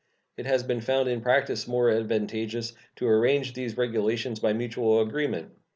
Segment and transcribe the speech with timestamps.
[0.35, 5.51] It has been found in practice more advantageous to arrange these regulations by mutual agreement.